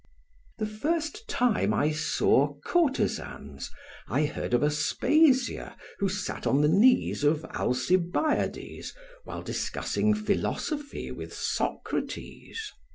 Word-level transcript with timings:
The 0.57 0.65
first 0.65 1.27
time 1.27 1.75
I 1.75 1.91
saw 1.91 2.55
courtesans 2.65 3.69
I 4.07 4.25
heard 4.25 4.55
of 4.55 4.63
Aspasia 4.63 5.77
who 5.99 6.09
sat 6.09 6.47
on 6.47 6.61
the 6.61 6.67
knees 6.67 7.23
of 7.23 7.45
Alcibiades 7.45 8.95
while 9.25 9.43
discussing 9.43 10.15
philosophy 10.15 11.11
with 11.11 11.35
Socrates. 11.35 12.73